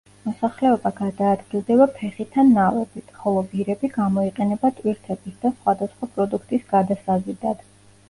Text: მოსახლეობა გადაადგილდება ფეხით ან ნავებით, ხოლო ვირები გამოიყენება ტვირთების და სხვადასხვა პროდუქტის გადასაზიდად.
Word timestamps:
მოსახლეობა 0.27 0.91
გადაადგილდება 0.99 1.87
ფეხით 1.99 2.39
ან 2.45 2.49
ნავებით, 2.57 3.15
ხოლო 3.19 3.45
ვირები 3.53 3.93
გამოიყენება 4.01 4.75
ტვირთების 4.81 5.39
და 5.47 5.55
სხვადასხვა 5.57 6.15
პროდუქტის 6.19 6.71
გადასაზიდად. 6.77 7.67